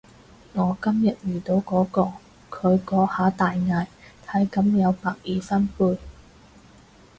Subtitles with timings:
[0.53, 2.13] 我今日遇到嗰個，
[2.49, 3.85] 佢嗰下大嗌
[4.25, 5.99] 體感有百二分貝